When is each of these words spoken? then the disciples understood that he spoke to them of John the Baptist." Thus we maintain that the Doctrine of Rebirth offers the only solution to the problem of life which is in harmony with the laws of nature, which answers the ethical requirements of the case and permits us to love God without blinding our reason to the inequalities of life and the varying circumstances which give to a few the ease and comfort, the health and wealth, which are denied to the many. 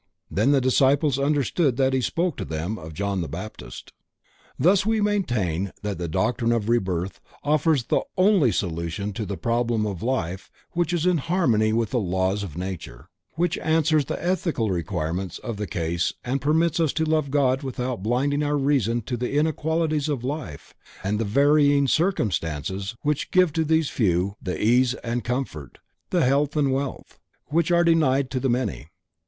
then 0.31 0.49
the 0.49 0.59
disciples 0.59 1.19
understood 1.19 1.77
that 1.77 1.93
he 1.93 2.01
spoke 2.01 2.35
to 2.35 2.43
them 2.43 2.79
of 2.79 2.91
John 2.95 3.21
the 3.21 3.27
Baptist." 3.29 3.93
Thus 4.57 4.83
we 4.83 4.99
maintain 4.99 5.71
that 5.83 5.99
the 5.99 6.07
Doctrine 6.07 6.51
of 6.51 6.69
Rebirth 6.69 7.21
offers 7.43 7.83
the 7.83 8.01
only 8.17 8.51
solution 8.51 9.13
to 9.13 9.27
the 9.27 9.37
problem 9.37 9.85
of 9.85 10.01
life 10.01 10.49
which 10.71 10.91
is 10.91 11.05
in 11.05 11.19
harmony 11.19 11.71
with 11.71 11.91
the 11.91 11.99
laws 11.99 12.41
of 12.41 12.57
nature, 12.57 13.09
which 13.33 13.59
answers 13.59 14.05
the 14.05 14.17
ethical 14.25 14.71
requirements 14.71 15.37
of 15.37 15.57
the 15.57 15.67
case 15.67 16.13
and 16.23 16.41
permits 16.41 16.79
us 16.79 16.93
to 16.93 17.05
love 17.05 17.29
God 17.29 17.61
without 17.61 18.01
blinding 18.01 18.41
our 18.41 18.57
reason 18.57 19.01
to 19.01 19.15
the 19.15 19.33
inequalities 19.37 20.09
of 20.09 20.23
life 20.23 20.73
and 21.03 21.19
the 21.19 21.25
varying 21.25 21.87
circumstances 21.87 22.95
which 23.03 23.29
give 23.29 23.53
to 23.53 23.71
a 23.71 23.81
few 23.83 24.33
the 24.41 24.59
ease 24.59 24.95
and 25.03 25.23
comfort, 25.23 25.77
the 26.09 26.25
health 26.25 26.55
and 26.57 26.73
wealth, 26.73 27.19
which 27.49 27.69
are 27.71 27.83
denied 27.83 28.31
to 28.31 28.39
the 28.39 28.49
many. 28.49 28.87